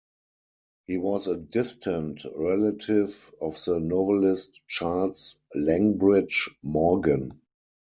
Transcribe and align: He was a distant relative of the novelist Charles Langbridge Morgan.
He 0.87 0.97
was 0.97 1.27
a 1.27 1.37
distant 1.37 2.25
relative 2.35 3.31
of 3.39 3.63
the 3.63 3.79
novelist 3.79 4.59
Charles 4.67 5.39
Langbridge 5.55 6.49
Morgan. 6.63 7.39